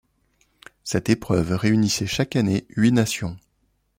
Cette 0.83 1.09
épreuve 1.11 1.51
réunissait 1.53 2.07
chaque 2.07 2.35
année 2.35 2.65
huit 2.71 2.91
nations. 2.91 3.37